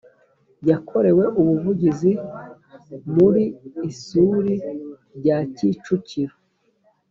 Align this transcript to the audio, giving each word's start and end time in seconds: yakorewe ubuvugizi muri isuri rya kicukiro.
yakorewe 0.69 1.23
ubuvugizi 1.39 2.11
muri 3.15 3.43
isuri 3.89 4.53
rya 5.17 5.37
kicukiro. 5.55 6.35